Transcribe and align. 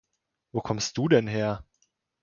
Wo 0.51 0.61
kommst 0.61 0.97
du 0.97 1.07
denn 1.09 1.27
her? 1.27 1.63